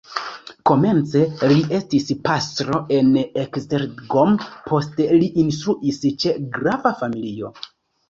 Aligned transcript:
Komence 0.69 1.21
li 1.51 1.57
estis 1.79 2.09
pastro 2.23 2.81
en 2.97 3.13
Esztergom, 3.43 4.35
poste 4.73 5.11
li 5.23 5.31
instruis 5.47 6.05
ĉe 6.11 6.39
grafa 6.61 6.99
familio. 7.07 7.59